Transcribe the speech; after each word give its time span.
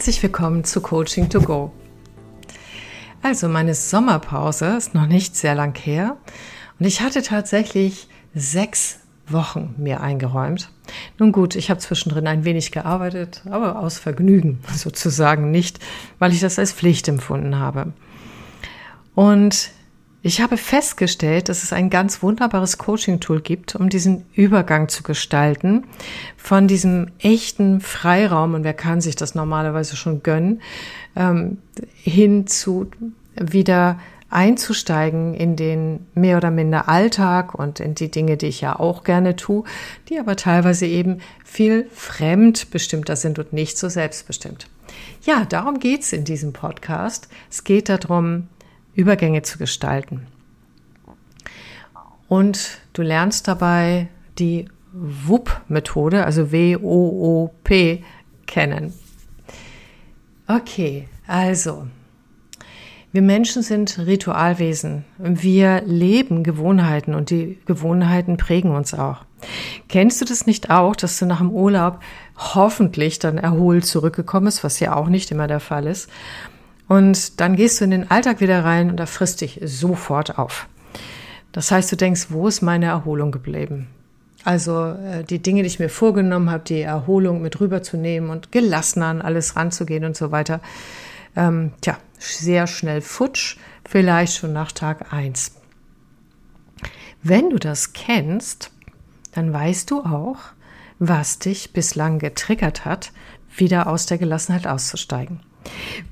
Herzlich 0.00 0.22
willkommen 0.22 0.64
zu 0.64 0.80
Coaching 0.80 1.28
to 1.28 1.42
Go. 1.42 1.72
Also 3.20 3.50
meine 3.50 3.74
Sommerpause 3.74 4.78
ist 4.78 4.94
noch 4.94 5.06
nicht 5.06 5.36
sehr 5.36 5.54
lang 5.54 5.76
her 5.76 6.16
und 6.78 6.86
ich 6.86 7.02
hatte 7.02 7.20
tatsächlich 7.20 8.08
sechs 8.32 9.00
Wochen 9.28 9.74
mir 9.76 10.00
eingeräumt. 10.00 10.70
Nun 11.18 11.32
gut, 11.32 11.54
ich 11.54 11.68
habe 11.68 11.80
zwischendrin 11.80 12.26
ein 12.28 12.44
wenig 12.46 12.72
gearbeitet, 12.72 13.42
aber 13.50 13.78
aus 13.78 13.98
Vergnügen 13.98 14.60
sozusagen 14.74 15.50
nicht, 15.50 15.80
weil 16.18 16.32
ich 16.32 16.40
das 16.40 16.58
als 16.58 16.72
Pflicht 16.72 17.06
empfunden 17.06 17.58
habe. 17.58 17.92
Und 19.14 19.70
ich 20.22 20.40
habe 20.40 20.56
festgestellt, 20.56 21.48
dass 21.48 21.62
es 21.62 21.72
ein 21.72 21.88
ganz 21.88 22.22
wunderbares 22.22 22.76
Coaching-Tool 22.76 23.40
gibt, 23.40 23.74
um 23.74 23.88
diesen 23.88 24.26
Übergang 24.34 24.88
zu 24.88 25.02
gestalten 25.02 25.84
von 26.36 26.68
diesem 26.68 27.12
echten 27.18 27.80
Freiraum, 27.80 28.54
und 28.54 28.64
wer 28.64 28.74
kann 28.74 29.00
sich 29.00 29.16
das 29.16 29.34
normalerweise 29.34 29.96
schon 29.96 30.22
gönnen, 30.22 30.60
ähm, 31.16 31.58
hin 31.94 32.46
zu 32.46 32.90
wieder 33.34 33.98
einzusteigen 34.28 35.34
in 35.34 35.56
den 35.56 36.06
mehr 36.14 36.36
oder 36.36 36.50
minder 36.50 36.88
Alltag 36.88 37.54
und 37.54 37.80
in 37.80 37.94
die 37.94 38.10
Dinge, 38.10 38.36
die 38.36 38.46
ich 38.46 38.60
ja 38.60 38.78
auch 38.78 39.02
gerne 39.02 39.36
tue, 39.36 39.64
die 40.08 40.20
aber 40.20 40.36
teilweise 40.36 40.86
eben 40.86 41.18
viel 41.44 41.88
fremdbestimmter 41.92 43.16
sind 43.16 43.38
und 43.38 43.52
nicht 43.52 43.76
so 43.76 43.88
selbstbestimmt. 43.88 44.68
Ja, 45.22 45.44
darum 45.44 45.80
geht's 45.80 46.12
in 46.12 46.24
diesem 46.24 46.52
Podcast. 46.52 47.28
Es 47.50 47.64
geht 47.64 47.88
darum, 47.88 48.48
Übergänge 48.94 49.42
zu 49.42 49.58
gestalten. 49.58 50.26
Und 52.28 52.78
du 52.92 53.02
lernst 53.02 53.48
dabei 53.48 54.08
die 54.38 54.66
WUP-Methode, 54.92 56.24
also 56.24 56.52
W-O-O-P, 56.52 58.04
kennen. 58.46 58.92
Okay, 60.46 61.08
also, 61.26 61.86
wir 63.12 63.22
Menschen 63.22 63.62
sind 63.62 63.98
Ritualwesen. 63.98 65.04
Wir 65.18 65.82
leben 65.82 66.44
Gewohnheiten 66.44 67.14
und 67.14 67.30
die 67.30 67.58
Gewohnheiten 67.66 68.36
prägen 68.36 68.70
uns 68.70 68.94
auch. 68.94 69.24
Kennst 69.88 70.20
du 70.20 70.24
das 70.24 70.46
nicht 70.46 70.70
auch, 70.70 70.94
dass 70.94 71.18
du 71.18 71.26
nach 71.26 71.38
dem 71.38 71.50
Urlaub 71.50 71.98
hoffentlich 72.36 73.18
dann 73.18 73.38
erholt 73.38 73.84
zurückgekommen 73.84 74.46
bist, 74.46 74.62
was 74.62 74.78
ja 74.78 74.94
auch 74.94 75.08
nicht 75.08 75.30
immer 75.32 75.48
der 75.48 75.60
Fall 75.60 75.86
ist, 75.86 76.08
und 76.90 77.40
dann 77.40 77.54
gehst 77.54 77.80
du 77.80 77.84
in 77.84 77.92
den 77.92 78.10
Alltag 78.10 78.40
wieder 78.40 78.64
rein 78.64 78.90
und 78.90 78.96
da 78.96 79.06
frisst 79.06 79.42
dich 79.42 79.60
sofort 79.62 80.40
auf. 80.40 80.66
Das 81.52 81.70
heißt, 81.70 81.92
du 81.92 81.96
denkst, 81.96 82.26
wo 82.30 82.48
ist 82.48 82.62
meine 82.62 82.86
Erholung 82.86 83.30
geblieben? 83.30 83.86
Also 84.42 84.86
äh, 84.86 85.22
die 85.22 85.38
Dinge, 85.38 85.62
die 85.62 85.68
ich 85.68 85.78
mir 85.78 85.88
vorgenommen 85.88 86.50
habe, 86.50 86.64
die 86.64 86.80
Erholung 86.80 87.42
mit 87.42 87.60
rüberzunehmen 87.60 88.28
und 88.28 88.50
gelassener 88.50 89.06
an 89.06 89.22
alles 89.22 89.54
ranzugehen 89.54 90.04
und 90.04 90.16
so 90.16 90.32
weiter. 90.32 90.60
Ähm, 91.36 91.70
tja, 91.80 91.96
sehr 92.18 92.66
schnell 92.66 93.02
futsch, 93.02 93.56
vielleicht 93.88 94.36
schon 94.36 94.52
nach 94.52 94.72
Tag 94.72 95.12
eins. 95.12 95.54
Wenn 97.22 97.50
du 97.50 97.58
das 97.60 97.92
kennst, 97.92 98.72
dann 99.30 99.52
weißt 99.52 99.92
du 99.92 100.00
auch, 100.00 100.38
was 100.98 101.38
dich 101.38 101.72
bislang 101.72 102.18
getriggert 102.18 102.84
hat, 102.84 103.12
wieder 103.54 103.86
aus 103.86 104.06
der 104.06 104.18
Gelassenheit 104.18 104.66
auszusteigen. 104.66 105.38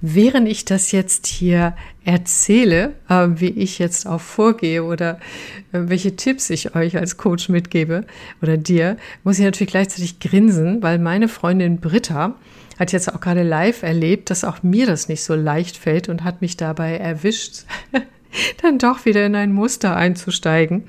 Während 0.01 0.49
ich 0.49 0.65
das 0.65 0.93
jetzt 0.93 1.27
hier 1.27 1.75
erzähle, 2.05 2.95
äh, 3.09 3.27
wie 3.35 3.51
ich 3.51 3.79
jetzt 3.79 4.07
auch 4.07 4.21
vorgehe 4.21 4.85
oder 4.85 5.19
äh, 5.73 5.81
welche 5.87 6.17
Tipps 6.17 6.51
ich 6.51 6.75
euch 6.75 6.97
als 6.97 7.17
Coach 7.17 7.49
mitgebe 7.49 8.05
oder 8.43 8.57
dir, 8.57 8.97
muss 9.25 9.39
ich 9.39 9.45
natürlich 9.45 9.71
gleichzeitig 9.71 10.21
grinsen, 10.21 10.83
weil 10.83 10.99
meine 10.99 11.29
Freundin 11.29 11.81
Britta 11.81 12.35
hat 12.79 12.93
jetzt 12.93 13.13
auch 13.13 13.21
gerade 13.21 13.43
live 13.43 13.83
erlebt, 13.83 14.31
dass 14.31 14.45
auch 14.45 14.63
mir 14.63 14.87
das 14.87 15.09
nicht 15.09 15.23
so 15.23 15.35
leicht 15.35 15.77
fällt 15.77 16.09
und 16.09 16.25
hat 16.25 16.41
mich 16.41 16.57
dabei 16.57 16.97
erwischt. 16.97 17.65
dann 18.63 18.79
doch 18.79 19.05
wieder 19.05 19.25
in 19.27 19.35
ein 19.35 19.53
Muster 19.53 19.97
einzusteigen, 19.97 20.85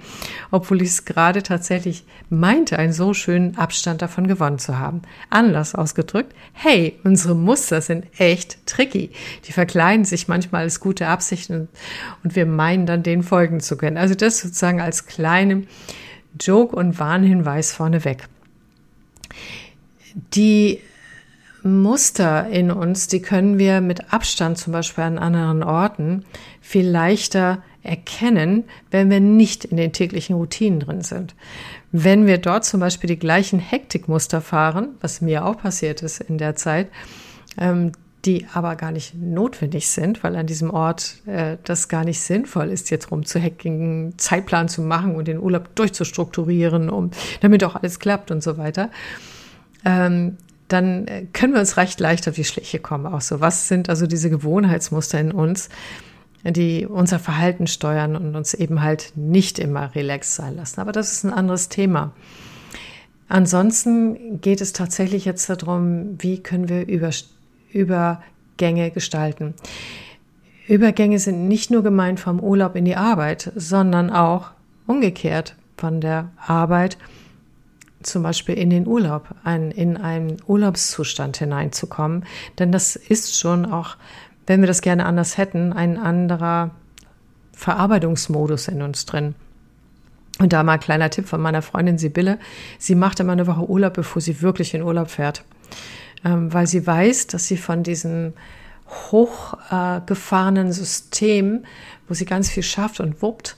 obwohl 0.52 0.82
ich 0.82 0.90
es 0.90 1.06
gerade 1.06 1.44
tatsächlich 1.44 2.06
meinte, 2.30 2.78
einen 2.78 2.94
so 2.94 3.14
schönen 3.14 3.58
Abstand 3.58 4.02
davon 4.02 4.28
gewonnen 4.28 4.60
zu 4.60 4.78
haben. 4.78 5.02
Anders 5.30 5.76
ausgedrückt, 5.76 6.34
hey, 6.54 7.00
unsere 7.04 7.36
Muster 7.36 7.82
sind 7.82 8.06
echt 8.18 8.66
tricky. 8.68 9.12
Die 9.46 9.52
verkleiden 9.52 10.06
sich 10.06 10.28
manchmal 10.28 10.64
als 10.64 10.80
gute 10.80 11.08
Absichten 11.08 11.70
und 12.24 12.36
wir 12.36 12.46
meinen 12.46 12.86
dann 12.86 13.04
denen 13.04 13.24
folgen 13.24 13.60
zu 13.60 13.78
können. 13.78 13.98
Also 13.98 14.16
das 14.16 14.40
sozusagen 14.40 14.82
als 14.82 15.06
kleine 15.06 15.64
Joke 16.40 16.76
und 16.76 17.00
Warnhinweis 17.00 17.72
vorneweg. 17.72 18.28
Die 20.34 20.82
Muster 21.64 22.48
in 22.48 22.72
uns, 22.72 23.08
die 23.08 23.22
können 23.22 23.58
wir 23.58 23.82
mit 23.82 24.14
Abstand 24.14 24.58
zum 24.58 24.74
Beispiel 24.74 25.04
an 25.04 25.18
anderen 25.18 25.64
Orten 25.64 26.26
viel 26.62 26.88
leichter 26.88 27.64
erkennen, 27.84 28.66
wenn 28.92 29.10
wir 29.10 29.20
nicht 29.20 29.66
in 29.66 29.78
den 29.78 29.94
täglichen 29.94 30.36
Routinen 30.36 30.80
drin 30.80 31.02
sind. 31.02 31.36
Wenn 31.92 32.28
wir 32.28 32.38
dort 32.38 32.66
zum 32.66 32.80
Beispiel 32.80 33.08
die 33.08 33.20
gleichen 33.20 33.60
Hektikmuster 33.60 34.42
fahren, 34.42 34.90
was 35.02 35.22
mir 35.22 35.46
auch 35.46 35.58
passiert 35.58 36.04
ist 36.04 36.22
in 36.22 36.38
der 36.38 36.56
Zeit, 36.56 36.90
ähm, 37.58 37.94
die 38.26 38.46
aber 38.54 38.76
gar 38.76 38.92
nicht 38.92 39.16
notwendig 39.16 39.88
sind, 39.88 40.24
weil 40.24 40.36
an 40.36 40.46
diesem 40.46 40.72
Ort 40.72 41.22
äh, 41.26 41.58
das 41.64 41.88
gar 41.88 42.04
nicht 42.04 42.20
sinnvoll 42.20 42.70
ist, 42.70 42.90
jetzt 42.90 43.12
rumzuhacken, 43.12 44.14
Zeitplan 44.18 44.68
zu 44.68 44.82
machen 44.82 45.16
und 45.16 45.28
den 45.28 45.40
Urlaub 45.40 45.74
durchzustrukturieren, 45.76 46.90
um, 46.90 47.12
damit 47.40 47.64
auch 47.64 47.76
alles 47.76 48.00
klappt 48.00 48.30
und 48.30 48.44
so 48.44 48.58
weiter. 48.58 48.92
Ähm, 49.86 50.38
dann 50.70 51.08
äh, 51.08 51.26
können 51.34 51.54
wir 51.54 51.60
uns 51.60 51.78
recht 51.78 52.00
leicht 52.00 52.28
auf 52.28 52.36
die 52.36 52.46
Schliche 52.46 52.80
kommen. 52.80 53.06
Auch 53.06 53.22
so, 53.22 53.42
was 53.42 53.68
sind 53.68 53.90
also 53.90 54.08
diese 54.08 54.30
Gewohnheitsmuster 54.30 55.20
in 55.20 55.32
uns, 55.32 55.70
die 56.44 56.86
unser 56.86 57.20
Verhalten 57.20 57.68
steuern 57.68 58.16
und 58.16 58.36
uns 58.36 58.54
eben 58.54 58.82
halt 58.82 59.12
nicht 59.16 59.60
immer 59.60 59.94
relaxed 59.94 60.36
sein 60.36 60.56
lassen. 60.56 60.80
Aber 60.80 60.92
das 60.92 61.12
ist 61.12 61.26
ein 61.26 61.34
anderes 61.34 61.68
Thema. 61.70 62.14
Ansonsten 63.28 64.40
geht 64.42 64.62
es 64.62 64.74
tatsächlich 64.74 65.26
jetzt 65.26 65.50
darum, 65.50 66.16
wie 66.20 66.42
können 66.42 66.70
wir 66.70 66.88
Über 66.88 67.12
Übergänge 67.72 68.90
gestalten. 68.90 69.54
Übergänge 70.68 71.20
sind 71.20 71.48
nicht 71.48 71.70
nur 71.70 71.84
gemeint 71.84 72.20
vom 72.20 72.40
Urlaub 72.40 72.76
in 72.76 72.86
die 72.86 72.96
Arbeit, 72.96 73.52
sondern 73.56 74.10
auch 74.10 74.52
umgekehrt 74.88 75.56
von 75.78 76.02
der 76.02 76.32
Arbeit 76.46 76.98
zum 78.02 78.24
Beispiel 78.24 78.56
in 78.56 78.70
den 78.70 78.88
Urlaub, 78.88 79.28
ein, 79.44 79.72
in 79.72 79.98
einen 79.98 80.38
Urlaubszustand 80.48 81.38
hineinzukommen. 81.38 82.26
Denn 82.58 82.72
das 82.72 82.96
ist 82.96 83.38
schon 83.38 83.66
auch, 83.66 83.98
wenn 84.48 84.62
wir 84.62 84.68
das 84.68 84.82
gerne 84.82 85.06
anders 85.06 85.38
hätten, 85.38 85.74
ein 85.74 85.98
anderer 85.98 86.72
Verarbeitungsmodus 87.54 88.68
in 88.70 88.82
uns 88.82 89.06
drin. 89.06 89.36
Und 90.40 90.54
da 90.54 90.64
mal 90.64 90.74
ein 90.74 90.80
kleiner 90.80 91.10
Tipp 91.10 91.28
von 91.28 91.42
meiner 91.42 91.62
Freundin 91.62 91.98
Sibylle. 91.98 92.40
Sie 92.78 92.96
macht 92.96 93.20
immer 93.20 93.34
eine 93.34 93.48
Woche 93.48 93.70
Urlaub, 93.70 93.94
bevor 93.94 94.22
sie 94.22 94.42
wirklich 94.42 94.74
in 94.74 94.82
Urlaub 94.82 95.10
fährt. 95.10 95.44
Ähm, 96.24 96.54
weil 96.54 96.68
sie 96.68 96.86
weiß, 96.86 97.28
dass 97.28 97.48
sie 97.48 97.58
von 97.58 97.84
diesem 97.84 98.34
hochgefahrenen 99.12 100.68
äh, 100.70 100.74
System, 100.74 101.66
wo 102.08 102.14
sie 102.14 102.26
ganz 102.26 102.50
viel 102.50 102.64
schafft 102.64 103.02
und 103.02 103.22
wuppt, 103.22 103.58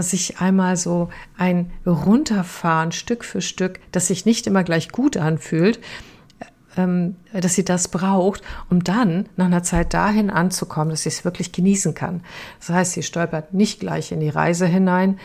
sich 0.00 0.40
einmal 0.40 0.76
so 0.76 1.10
ein 1.36 1.70
Runterfahren 1.86 2.92
Stück 2.92 3.24
für 3.24 3.40
Stück, 3.40 3.80
das 3.92 4.06
sich 4.06 4.24
nicht 4.24 4.46
immer 4.46 4.64
gleich 4.64 4.90
gut 4.90 5.16
anfühlt, 5.16 5.78
äh, 6.40 6.82
ähm, 6.82 7.16
dass 7.32 7.54
sie 7.54 7.64
das 7.64 7.88
braucht, 7.88 8.42
um 8.70 8.82
dann 8.82 9.28
nach 9.36 9.46
einer 9.46 9.62
Zeit 9.62 9.94
dahin 9.94 10.30
anzukommen, 10.30 10.90
dass 10.90 11.02
sie 11.02 11.10
es 11.10 11.24
wirklich 11.24 11.52
genießen 11.52 11.94
kann. 11.94 12.22
Das 12.60 12.70
heißt, 12.70 12.92
sie 12.92 13.02
stolpert 13.02 13.54
nicht 13.54 13.80
gleich 13.80 14.12
in 14.12 14.20
die 14.20 14.30
Reise 14.30 14.66
hinein, 14.66 15.18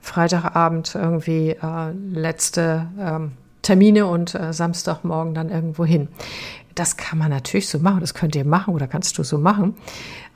Freitagabend 0.00 0.94
irgendwie 0.94 1.50
äh, 1.50 1.90
letzte 2.12 2.86
ähm, 2.98 3.32
Termine 3.62 4.06
und 4.06 4.34
äh, 4.34 4.52
Samstagmorgen 4.52 5.34
dann 5.34 5.50
irgendwo 5.50 5.84
hin. 5.84 6.08
Das 6.76 6.96
kann 6.98 7.18
man 7.18 7.30
natürlich 7.30 7.68
so 7.68 7.78
machen, 7.78 8.00
das 8.00 8.12
könnt 8.12 8.36
ihr 8.36 8.44
machen 8.44 8.74
oder 8.74 8.86
kannst 8.86 9.16
du 9.16 9.24
so 9.24 9.38
machen. 9.38 9.74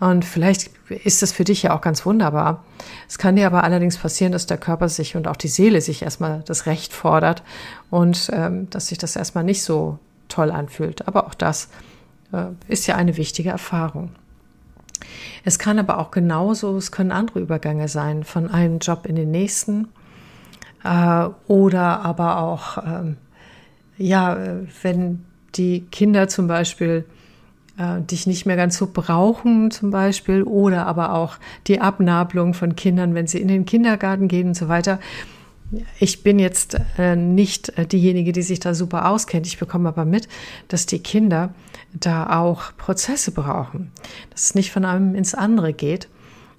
Und 0.01 0.25
vielleicht 0.25 0.71
ist 0.89 1.21
das 1.21 1.33
für 1.33 1.45
dich 1.45 1.63
ja 1.63 1.77
auch 1.77 1.83
ganz 1.83 2.05
wunderbar. 2.07 2.65
Es 3.07 3.19
kann 3.19 3.37
dir 3.37 3.47
aber 3.47 3.63
allerdings 3.63 3.99
passieren, 3.99 4.33
dass 4.33 4.47
der 4.47 4.57
Körper 4.57 4.89
sich 4.89 5.17
und 5.17 5.29
auch 5.29 5.37
die 5.37 5.49
Seele 5.49 5.83
sich 5.83 6.03
erstmal 6.03 6.43
das 6.47 6.65
Recht 6.65 6.95
fordert 6.95 7.43
und 7.91 8.31
ähm, 8.33 8.69
dass 8.71 8.89
sich 8.89 8.97
das 8.97 9.17
erstmal 9.17 9.45
nicht 9.45 9.63
so 9.63 9.99
toll 10.29 10.51
anfühlt. 10.51 11.07
Aber 11.07 11.27
auch 11.27 11.35
das 11.35 11.69
äh, 12.33 12.47
ist 12.69 12.87
ja 12.87 12.97
eine 12.97 13.19
wichtige 13.19 13.51
Erfahrung. 13.51 14.11
Es 15.45 15.59
kann 15.59 15.79
aber 15.79 15.99
auch 15.99 16.11
genauso, 16.11 16.77
es 16.77 16.91
können 16.91 17.13
andere 17.13 17.41
Übergänge 17.41 17.89
sein, 17.89 18.25
von 18.25 18.51
einem 18.51 18.79
Job 18.79 19.05
in 19.07 19.17
den 19.17 19.31
nächsten 19.31 19.89
äh, 20.85 21.29
oder 21.47 22.01
aber 22.03 22.39
auch, 22.39 22.79
ähm, 22.79 23.17
ja, 23.99 24.39
wenn 24.83 25.27
die 25.55 25.83
Kinder 25.91 26.29
zum 26.29 26.47
Beispiel 26.47 27.05
äh, 27.79 28.01
dich 28.03 28.27
nicht 28.27 28.47
mehr 28.47 28.57
ganz 28.57 28.77
so 28.77 28.89
brauchen 28.93 29.71
zum 29.71 29.91
Beispiel 29.91 30.43
oder 30.43 30.87
aber 30.87 31.15
auch 31.15 31.37
die 31.67 31.81
Abnabelung 31.81 32.55
von 32.55 32.77
Kindern, 32.77 33.15
wenn 33.15 33.27
sie 33.27 33.39
in 33.39 33.49
den 33.49 33.65
Kindergarten 33.65 34.29
gehen 34.29 34.49
und 34.49 34.57
so 34.57 34.69
weiter. 34.69 35.01
ich 35.99 36.23
bin 36.23 36.39
jetzt 36.39 36.81
äh, 36.99 37.17
nicht 37.17 37.71
äh, 37.79 37.87
diejenige, 37.87 38.33
die 38.33 38.43
sich 38.43 38.61
da 38.61 38.75
super 38.75 39.09
auskennt. 39.09 39.47
Ich 39.47 39.59
bekomme 39.59 39.89
aber 39.89 40.05
mit, 40.05 40.29
dass 40.69 40.87
die 40.87 40.99
Kinder 40.99 41.55
da 41.93 42.41
auch 42.41 42.77
Prozesse 42.77 43.33
brauchen, 43.33 43.93
dass 44.31 44.45
es 44.45 44.55
nicht 44.55 44.73
von 44.73 44.85
einem 44.85 45.15
ins 45.15 45.35
andere 45.35 45.73
geht. 45.73 46.09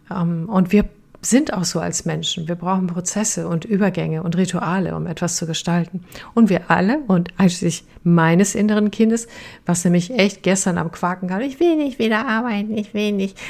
Ähm, 0.10 0.48
und 0.48 0.72
wir 0.72 0.86
sind 1.22 1.54
auch 1.54 1.64
so 1.64 1.80
als 1.80 2.06
Menschen. 2.06 2.48
Wir 2.48 2.56
brauchen 2.56 2.88
Prozesse 2.88 3.48
und 3.48 3.66
Übergänge 3.66 4.24
und 4.24 4.36
Rituale, 4.38 4.96
um 4.96 5.06
etwas 5.06 5.36
zu 5.36 5.46
gestalten. 5.46 6.04
Und 6.34 6.50
wir 6.50 6.72
alle 6.72 7.00
und 7.08 7.30
einschließlich 7.38 7.84
meines 8.04 8.56
inneren 8.56 8.90
Kindes, 8.92 9.28
was 9.66 9.84
nämlich 9.84 10.12
echt 10.12 10.42
gestern 10.44 10.78
am 10.78 10.92
Quaken 10.92 11.30
kam, 11.30 11.42
ich 11.42 11.60
will 11.60 11.76
nicht 11.76 12.00
wieder 12.00 12.28
arbeiten, 12.28 12.76
ich 12.76 12.94
will 12.94 13.12
nicht. 13.12 13.38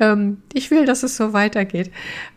Ähm, 0.00 0.42
ich 0.52 0.70
will, 0.70 0.86
dass 0.86 1.02
es 1.02 1.16
so 1.16 1.32
weitergeht. 1.32 1.90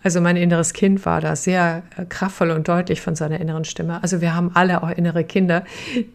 Also 0.04 0.20
mein 0.20 0.36
inneres 0.36 0.74
Kind 0.74 1.06
war 1.06 1.22
da 1.22 1.36
sehr 1.36 1.84
äh, 1.96 2.06
kraftvoll 2.06 2.52
und 2.52 2.68
deutlich 2.68 3.02
von 3.02 3.16
seiner 3.16 3.40
inneren 3.40 3.66
Stimme. 3.66 4.02
Also 4.02 4.20
wir 4.20 4.36
haben 4.36 4.52
alle 4.56 4.82
auch 4.84 4.90
innere 4.90 5.24
Kinder, 5.24 5.64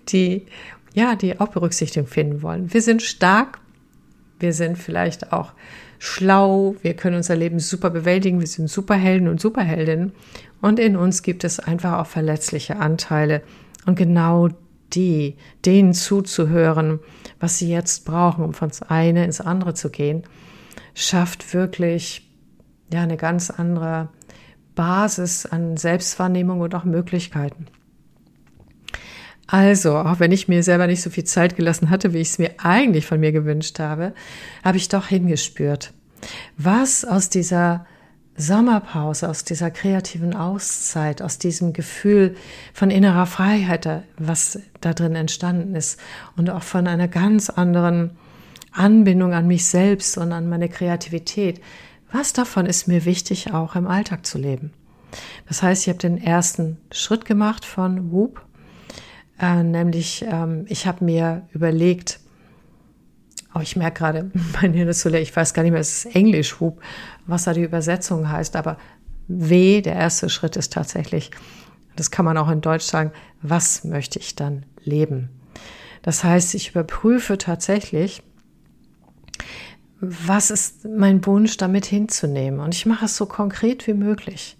die 0.08 0.46
ja, 0.92 1.14
die 1.14 1.38
auch 1.40 1.48
Berücksichtigung 1.48 2.08
finden 2.08 2.42
wollen. 2.42 2.72
Wir 2.72 2.82
sind 2.82 3.02
stark, 3.02 3.58
wir 4.38 4.52
sind 4.52 4.76
vielleicht 4.76 5.32
auch 5.32 5.52
schlau, 6.00 6.74
wir 6.80 6.94
können 6.94 7.16
unser 7.16 7.36
Leben 7.36 7.60
super 7.60 7.90
bewältigen, 7.90 8.40
wir 8.40 8.46
sind 8.46 8.68
Superhelden 8.68 9.28
und 9.28 9.40
Superheldinnen. 9.40 10.12
Und 10.62 10.80
in 10.80 10.96
uns 10.96 11.22
gibt 11.22 11.44
es 11.44 11.60
einfach 11.60 11.98
auch 11.98 12.06
verletzliche 12.06 12.76
Anteile. 12.76 13.42
Und 13.86 13.96
genau 13.96 14.48
die, 14.94 15.36
denen 15.64 15.92
zuzuhören, 15.92 17.00
was 17.38 17.58
sie 17.58 17.68
jetzt 17.68 18.06
brauchen, 18.06 18.42
um 18.42 18.54
von 18.54 18.70
das 18.70 18.82
eine 18.82 19.24
ins 19.24 19.42
andere 19.42 19.74
zu 19.74 19.90
gehen, 19.90 20.24
schafft 20.94 21.52
wirklich 21.52 22.28
ja 22.92 23.02
eine 23.02 23.18
ganz 23.18 23.50
andere 23.50 24.08
Basis 24.74 25.44
an 25.44 25.76
Selbstwahrnehmung 25.76 26.60
und 26.60 26.74
auch 26.74 26.84
Möglichkeiten. 26.84 27.66
Also, 29.52 29.96
auch 29.96 30.20
wenn 30.20 30.30
ich 30.30 30.46
mir 30.46 30.62
selber 30.62 30.86
nicht 30.86 31.02
so 31.02 31.10
viel 31.10 31.24
Zeit 31.24 31.56
gelassen 31.56 31.90
hatte, 31.90 32.12
wie 32.12 32.18
ich 32.18 32.28
es 32.28 32.38
mir 32.38 32.52
eigentlich 32.58 33.04
von 33.04 33.18
mir 33.18 33.32
gewünscht 33.32 33.80
habe, 33.80 34.14
habe 34.62 34.76
ich 34.76 34.88
doch 34.88 35.08
hingespürt, 35.08 35.92
was 36.56 37.04
aus 37.04 37.30
dieser 37.30 37.84
Sommerpause, 38.36 39.28
aus 39.28 39.42
dieser 39.42 39.72
kreativen 39.72 40.36
Auszeit, 40.36 41.20
aus 41.20 41.38
diesem 41.38 41.72
Gefühl 41.72 42.36
von 42.72 42.92
innerer 42.92 43.26
Freiheit, 43.26 44.04
was 44.18 44.60
da 44.80 44.94
drin 44.94 45.16
entstanden 45.16 45.74
ist 45.74 45.98
und 46.36 46.48
auch 46.48 46.62
von 46.62 46.86
einer 46.86 47.08
ganz 47.08 47.50
anderen 47.50 48.12
Anbindung 48.70 49.34
an 49.34 49.48
mich 49.48 49.66
selbst 49.66 50.16
und 50.16 50.32
an 50.32 50.48
meine 50.48 50.68
Kreativität. 50.68 51.60
Was 52.12 52.32
davon 52.32 52.66
ist 52.66 52.86
mir 52.86 53.04
wichtig, 53.04 53.52
auch 53.52 53.74
im 53.74 53.88
Alltag 53.88 54.24
zu 54.24 54.38
leben? 54.38 54.72
Das 55.48 55.60
heißt, 55.60 55.82
ich 55.82 55.88
habe 55.88 55.98
den 55.98 56.22
ersten 56.22 56.78
Schritt 56.92 57.24
gemacht 57.24 57.64
von 57.64 58.12
Whoop, 58.12 58.42
äh, 59.40 59.62
nämlich 59.62 60.24
ähm, 60.28 60.66
ich 60.68 60.86
habe 60.86 61.04
mir 61.04 61.48
überlegt, 61.52 62.20
oh, 63.54 63.60
ich 63.60 63.76
merke 63.76 63.98
gerade, 63.98 64.30
mein 64.60 64.72
Hirn 64.72 64.88
ist 64.88 65.00
so 65.00 65.08
leer, 65.08 65.22
ich 65.22 65.34
weiß 65.34 65.54
gar 65.54 65.62
nicht 65.62 65.72
mehr, 65.72 65.80
es 65.80 66.04
ist 66.04 66.14
Englisch 66.14 66.60
Whoop, 66.60 66.80
was 67.26 67.44
da 67.44 67.52
die 67.52 67.62
Übersetzung 67.62 68.30
heißt, 68.30 68.56
aber 68.56 68.76
W, 69.28 69.80
der 69.80 69.94
erste 69.94 70.28
Schritt 70.28 70.56
ist 70.56 70.72
tatsächlich, 70.72 71.30
das 71.96 72.10
kann 72.10 72.24
man 72.24 72.36
auch 72.36 72.50
in 72.50 72.60
Deutsch 72.60 72.84
sagen, 72.84 73.12
was 73.42 73.84
möchte 73.84 74.18
ich 74.18 74.34
dann 74.34 74.66
leben? 74.82 75.30
Das 76.02 76.24
heißt, 76.24 76.54
ich 76.54 76.70
überprüfe 76.70 77.38
tatsächlich, 77.38 78.22
was 80.00 80.50
ist 80.50 80.86
mein 80.86 81.24
Wunsch, 81.26 81.58
damit 81.58 81.84
hinzunehmen? 81.84 82.60
Und 82.60 82.74
ich 82.74 82.86
mache 82.86 83.04
es 83.04 83.16
so 83.16 83.26
konkret 83.26 83.86
wie 83.86 83.94
möglich. 83.94 84.56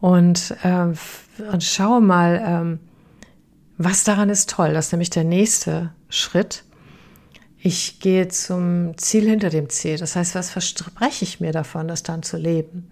Und, 0.00 0.56
äh, 0.62 0.86
und 1.52 1.62
schaue 1.62 2.00
mal, 2.00 2.42
ähm, 2.44 2.80
was 3.84 4.04
daran 4.04 4.28
ist 4.30 4.50
toll. 4.50 4.74
Das 4.74 4.86
ist 4.86 4.92
nämlich 4.92 5.10
der 5.10 5.24
nächste 5.24 5.92
Schritt. 6.08 6.64
Ich 7.58 8.00
gehe 8.00 8.28
zum 8.28 8.96
Ziel 8.98 9.28
hinter 9.28 9.50
dem 9.50 9.68
Ziel. 9.70 9.98
Das 9.98 10.16
heißt, 10.16 10.34
was 10.34 10.50
verspreche 10.50 11.24
ich 11.24 11.40
mir 11.40 11.52
davon, 11.52 11.88
das 11.88 12.02
dann 12.02 12.22
zu 12.22 12.36
leben? 12.36 12.90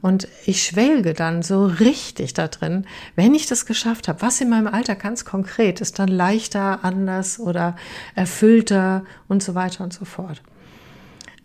Und 0.00 0.28
ich 0.46 0.62
schwelge 0.62 1.12
dann 1.12 1.42
so 1.42 1.66
richtig 1.66 2.32
da 2.32 2.48
drin, 2.48 2.86
wenn 3.16 3.34
ich 3.34 3.46
das 3.46 3.66
geschafft 3.66 4.06
habe, 4.06 4.22
was 4.22 4.40
in 4.40 4.48
meinem 4.48 4.68
Alter 4.68 4.94
ganz 4.94 5.24
konkret 5.24 5.80
ist, 5.80 5.98
dann 5.98 6.08
leichter, 6.08 6.84
anders 6.84 7.40
oder 7.40 7.74
erfüllter 8.14 9.04
und 9.26 9.42
so 9.42 9.54
weiter 9.56 9.82
und 9.82 9.92
so 9.92 10.04
fort. 10.04 10.40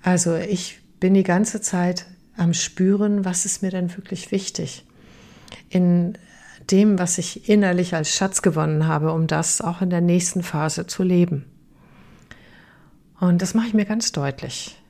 Also 0.03 0.35
ich 0.35 0.79
bin 0.99 1.15
die 1.15 1.23
ganze 1.23 1.61
Zeit 1.61 2.05
am 2.37 2.53
Spüren, 2.53 3.25
was 3.25 3.45
ist 3.45 3.63
mir 3.63 3.71
denn 3.71 3.95
wirklich 3.97 4.31
wichtig. 4.31 4.85
In 5.69 6.17
dem, 6.71 6.99
was 6.99 7.17
ich 7.17 7.49
innerlich 7.49 7.95
als 7.95 8.15
Schatz 8.15 8.41
gewonnen 8.41 8.87
habe, 8.87 9.11
um 9.11 9.27
das 9.27 9.61
auch 9.61 9.81
in 9.81 9.89
der 9.89 10.01
nächsten 10.01 10.43
Phase 10.43 10.87
zu 10.87 11.03
leben. 11.03 11.45
Und 13.19 13.41
das 13.41 13.53
mache 13.53 13.67
ich 13.67 13.73
mir 13.73 13.85
ganz 13.85 14.11
deutlich. 14.11 14.81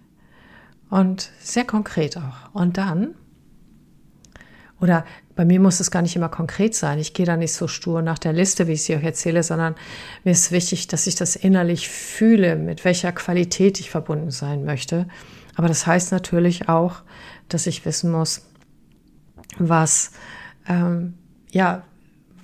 Und 0.89 1.31
sehr 1.39 1.65
konkret 1.65 2.17
auch. 2.17 2.53
Und 2.53 2.77
dann, 2.77 3.15
oder 4.79 5.05
bei 5.35 5.45
mir 5.45 5.59
muss 5.59 5.79
es 5.79 5.91
gar 5.91 6.01
nicht 6.01 6.15
immer 6.15 6.29
konkret 6.29 6.75
sein. 6.75 6.99
Ich 6.99 7.13
gehe 7.13 7.25
da 7.25 7.37
nicht 7.37 7.53
so 7.53 7.67
stur 7.67 8.01
nach 8.01 8.19
der 8.19 8.33
Liste, 8.33 8.67
wie 8.67 8.73
ich 8.73 8.83
sie 8.83 8.95
euch 8.95 9.03
erzähle, 9.03 9.41
sondern 9.41 9.75
mir 10.23 10.31
ist 10.31 10.51
wichtig, 10.51 10.87
dass 10.87 11.07
ich 11.07 11.15
das 11.15 11.35
innerlich 11.35 11.89
fühle, 11.89 12.55
mit 12.55 12.85
welcher 12.85 13.11
Qualität 13.11 13.79
ich 13.79 13.89
verbunden 13.89 14.31
sein 14.31 14.65
möchte. 14.65 15.07
Aber 15.55 15.67
das 15.67 15.87
heißt 15.87 16.11
natürlich 16.11 16.69
auch, 16.69 17.01
dass 17.49 17.67
ich 17.67 17.85
wissen 17.85 18.11
muss, 18.11 18.45
was, 19.57 20.11
ähm, 20.67 21.15
ja, 21.53 21.83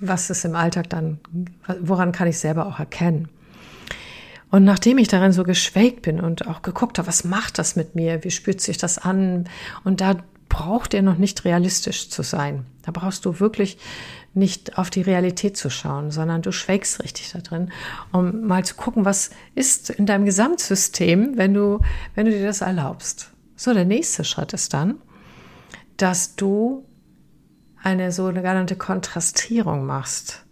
was 0.00 0.30
ist 0.30 0.44
im 0.44 0.54
Alltag 0.54 0.88
dann, 0.88 1.18
woran 1.80 2.12
kann 2.12 2.28
ich 2.28 2.38
selber 2.38 2.66
auch 2.66 2.78
erkennen. 2.78 3.28
Und 4.50 4.64
nachdem 4.64 4.98
ich 4.98 5.08
darin 5.08 5.32
so 5.32 5.44
geschwelgt 5.44 6.02
bin 6.02 6.20
und 6.20 6.48
auch 6.48 6.62
geguckt 6.62 6.98
habe, 6.98 7.08
was 7.08 7.24
macht 7.24 7.58
das 7.58 7.76
mit 7.76 7.94
mir, 7.94 8.24
wie 8.24 8.30
spürt 8.30 8.60
sich 8.60 8.78
das 8.78 8.98
an, 8.98 9.48
und 9.84 10.00
da 10.00 10.16
braucht 10.48 10.94
er 10.94 11.02
noch 11.02 11.18
nicht 11.18 11.44
realistisch 11.44 12.08
zu 12.08 12.22
sein. 12.22 12.66
Da 12.82 12.90
brauchst 12.90 13.24
du 13.24 13.38
wirklich 13.38 13.78
nicht 14.34 14.78
auf 14.78 14.90
die 14.90 15.02
Realität 15.02 15.56
zu 15.56 15.70
schauen, 15.70 16.10
sondern 16.10 16.42
du 16.42 16.50
schwelgst 16.50 17.02
richtig 17.02 17.30
da 17.32 17.40
drin, 17.40 17.70
um 18.12 18.46
mal 18.46 18.64
zu 18.64 18.74
gucken, 18.74 19.04
was 19.04 19.30
ist 19.54 19.90
in 19.90 20.06
deinem 20.06 20.24
Gesamtsystem, 20.24 21.36
wenn 21.36 21.54
du, 21.54 21.80
wenn 22.14 22.26
du 22.26 22.32
dir 22.32 22.46
das 22.46 22.60
erlaubst. 22.62 23.30
So, 23.54 23.74
der 23.74 23.84
nächste 23.84 24.24
Schritt 24.24 24.52
ist 24.52 24.72
dann, 24.72 24.96
dass 25.96 26.34
du 26.34 26.84
eine 27.82 28.12
sogenannte 28.12 28.76
Kontrastierung 28.76 29.86
machst, 29.86 30.44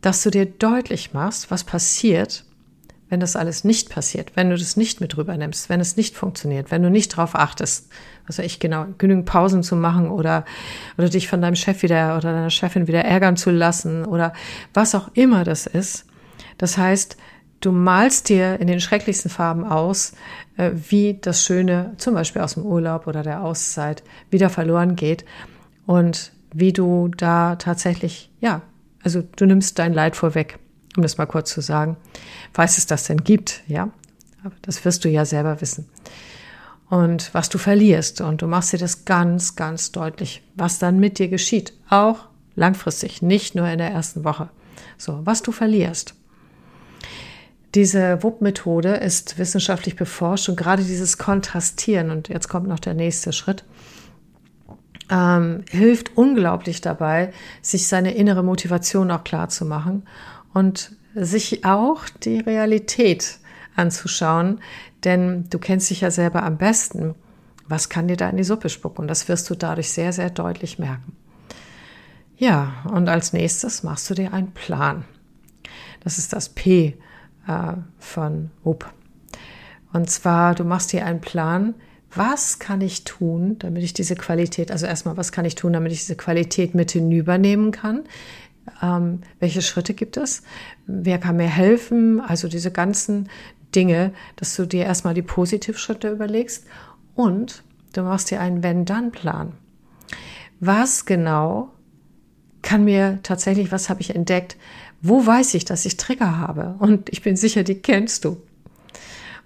dass 0.00 0.22
du 0.22 0.30
dir 0.30 0.46
deutlich 0.46 1.12
machst, 1.12 1.50
was 1.50 1.64
passiert, 1.64 2.44
wenn 3.08 3.20
das 3.20 3.36
alles 3.36 3.62
nicht 3.62 3.90
passiert, 3.90 4.32
wenn 4.36 4.48
du 4.48 4.56
das 4.56 4.76
nicht 4.76 5.00
mit 5.00 5.16
rübernimmst, 5.16 5.68
wenn 5.68 5.80
es 5.80 5.96
nicht 5.96 6.16
funktioniert, 6.16 6.70
wenn 6.70 6.82
du 6.82 6.90
nicht 6.90 7.12
darauf 7.12 7.34
achtest, 7.34 7.90
also 8.26 8.42
ich 8.42 8.58
genau, 8.58 8.86
genügend 8.98 9.26
Pausen 9.26 9.62
zu 9.62 9.76
machen 9.76 10.08
oder, 10.08 10.44
oder 10.96 11.08
dich 11.08 11.28
von 11.28 11.42
deinem 11.42 11.56
Chef 11.56 11.82
wieder 11.82 12.16
oder 12.16 12.32
deiner 12.32 12.50
Chefin 12.50 12.86
wieder 12.86 13.04
ärgern 13.04 13.36
zu 13.36 13.50
lassen 13.50 14.06
oder 14.06 14.32
was 14.72 14.94
auch 14.94 15.10
immer 15.14 15.44
das 15.44 15.66
ist. 15.66 16.06
Das 16.56 16.78
heißt, 16.78 17.16
du 17.60 17.72
malst 17.72 18.28
dir 18.28 18.58
in 18.60 18.66
den 18.66 18.80
schrecklichsten 18.80 19.30
Farben 19.30 19.64
aus, 19.64 20.14
äh, 20.56 20.70
wie 20.72 21.18
das 21.20 21.44
Schöne, 21.44 21.92
zum 21.98 22.14
Beispiel 22.14 22.42
aus 22.42 22.54
dem 22.54 22.64
Urlaub 22.64 23.06
oder 23.06 23.22
der 23.22 23.42
Auszeit, 23.42 24.02
wieder 24.30 24.50
verloren 24.50 24.96
geht 24.96 25.24
und 25.86 26.31
wie 26.52 26.72
du 26.72 27.08
da 27.08 27.56
tatsächlich, 27.56 28.30
ja, 28.40 28.62
also 29.02 29.22
du 29.36 29.46
nimmst 29.46 29.78
dein 29.78 29.92
Leid 29.92 30.16
vorweg 30.16 30.58
um 30.96 31.02
das 31.02 31.18
mal 31.18 31.26
kurz 31.26 31.50
zu 31.52 31.60
sagen, 31.60 31.96
falls 32.52 32.78
es 32.78 32.86
das 32.86 33.04
denn 33.04 33.24
gibt, 33.24 33.62
ja. 33.66 33.90
Aber 34.44 34.54
das 34.62 34.84
wirst 34.84 35.04
du 35.04 35.08
ja 35.08 35.24
selber 35.24 35.60
wissen. 35.60 35.88
Und 36.90 37.32
was 37.32 37.48
du 37.48 37.58
verlierst. 37.58 38.20
Und 38.20 38.42
du 38.42 38.46
machst 38.46 38.72
dir 38.72 38.78
das 38.78 39.04
ganz, 39.04 39.56
ganz 39.56 39.92
deutlich, 39.92 40.42
was 40.56 40.78
dann 40.78 40.98
mit 40.98 41.18
dir 41.18 41.28
geschieht. 41.28 41.72
Auch 41.88 42.26
langfristig, 42.54 43.22
nicht 43.22 43.54
nur 43.54 43.68
in 43.68 43.78
der 43.78 43.90
ersten 43.90 44.24
Woche. 44.24 44.50
So, 44.98 45.20
was 45.24 45.42
du 45.42 45.52
verlierst. 45.52 46.14
Diese 47.74 48.22
WUP-Methode 48.22 48.96
ist 48.96 49.38
wissenschaftlich 49.38 49.96
beforscht 49.96 50.50
und 50.50 50.56
gerade 50.56 50.84
dieses 50.84 51.16
Kontrastieren, 51.16 52.10
und 52.10 52.28
jetzt 52.28 52.48
kommt 52.48 52.68
noch 52.68 52.80
der 52.80 52.92
nächste 52.92 53.32
Schritt, 53.32 53.64
ähm, 55.12 55.64
hilft 55.70 56.16
unglaublich 56.16 56.80
dabei, 56.80 57.32
sich 57.60 57.86
seine 57.86 58.14
innere 58.14 58.42
Motivation 58.42 59.10
auch 59.10 59.24
klar 59.24 59.50
zu 59.50 59.66
machen 59.66 60.08
und 60.54 60.92
sich 61.14 61.66
auch 61.66 62.08
die 62.08 62.40
Realität 62.40 63.38
anzuschauen, 63.76 64.60
denn 65.04 65.44
du 65.50 65.58
kennst 65.58 65.90
dich 65.90 66.00
ja 66.00 66.10
selber 66.10 66.42
am 66.42 66.56
besten. 66.56 67.14
Was 67.68 67.90
kann 67.90 68.08
dir 68.08 68.16
da 68.16 68.28
in 68.30 68.38
die 68.38 68.44
Suppe 68.44 68.70
spucken? 68.70 69.02
Und 69.02 69.08
das 69.08 69.28
wirst 69.28 69.48
du 69.50 69.54
dadurch 69.54 69.92
sehr, 69.92 70.12
sehr 70.12 70.30
deutlich 70.30 70.78
merken. 70.78 71.14
Ja, 72.36 72.72
und 72.90 73.08
als 73.08 73.34
nächstes 73.34 73.82
machst 73.82 74.08
du 74.08 74.14
dir 74.14 74.32
einen 74.32 74.52
Plan. 74.52 75.04
Das 76.02 76.18
ist 76.18 76.32
das 76.32 76.48
P 76.48 76.96
äh, 77.46 77.74
von 77.98 78.50
UP. 78.64 78.86
Und 79.92 80.10
zwar, 80.10 80.54
du 80.54 80.64
machst 80.64 80.92
dir 80.92 81.04
einen 81.04 81.20
Plan, 81.20 81.74
was 82.14 82.58
kann 82.58 82.80
ich 82.80 83.04
tun, 83.04 83.56
damit 83.58 83.82
ich 83.82 83.94
diese 83.94 84.16
Qualität, 84.16 84.70
also 84.70 84.86
erstmal, 84.86 85.16
was 85.16 85.32
kann 85.32 85.44
ich 85.44 85.54
tun, 85.54 85.72
damit 85.72 85.92
ich 85.92 86.00
diese 86.00 86.16
Qualität 86.16 86.74
mit 86.74 86.90
hinübernehmen 86.90 87.70
kann? 87.70 88.04
Ähm, 88.82 89.20
welche 89.40 89.62
Schritte 89.62 89.94
gibt 89.94 90.16
es? 90.16 90.42
Wer 90.86 91.18
kann 91.18 91.36
mir 91.36 91.48
helfen? 91.48 92.20
Also 92.20 92.48
diese 92.48 92.70
ganzen 92.70 93.28
Dinge, 93.74 94.12
dass 94.36 94.54
du 94.56 94.66
dir 94.66 94.84
erstmal 94.84 95.14
die 95.14 95.22
Positivschritte 95.22 96.10
überlegst 96.10 96.64
und 97.14 97.62
du 97.94 98.02
machst 98.02 98.30
dir 98.30 98.40
einen 98.40 98.62
Wenn-Dann-Plan. 98.62 99.52
Was 100.60 101.06
genau 101.06 101.70
kann 102.60 102.84
mir 102.84 103.18
tatsächlich, 103.22 103.72
was 103.72 103.90
habe 103.90 104.00
ich 104.00 104.14
entdeckt? 104.14 104.56
Wo 105.00 105.26
weiß 105.26 105.54
ich, 105.54 105.64
dass 105.64 105.84
ich 105.84 105.96
Trigger 105.96 106.38
habe? 106.38 106.76
Und 106.78 107.08
ich 107.08 107.22
bin 107.22 107.36
sicher, 107.36 107.64
die 107.64 107.76
kennst 107.76 108.24
du. 108.24 108.40